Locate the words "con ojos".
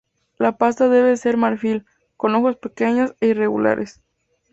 2.17-2.57